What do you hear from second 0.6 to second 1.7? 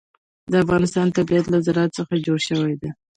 افغانستان طبیعت له